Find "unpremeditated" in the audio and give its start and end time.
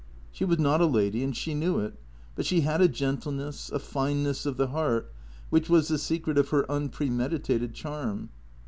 6.71-7.75